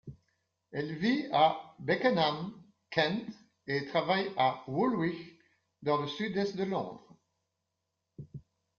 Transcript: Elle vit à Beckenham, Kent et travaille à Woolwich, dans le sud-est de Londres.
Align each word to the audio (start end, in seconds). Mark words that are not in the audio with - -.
Elle 0.71 0.95
vit 0.97 1.27
à 1.31 1.75
Beckenham, 1.77 2.59
Kent 2.89 3.23
et 3.67 3.85
travaille 3.85 4.31
à 4.35 4.63
Woolwich, 4.67 5.37
dans 5.83 6.01
le 6.01 6.07
sud-est 6.07 6.55
de 6.57 6.63
Londres. 6.63 7.07